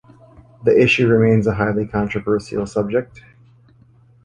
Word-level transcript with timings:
The 0.63 0.75
issue 0.81 1.05
remains 1.05 1.45
a 1.45 1.53
highly 1.53 1.85
controversial 1.85 2.65
subject. 2.65 3.21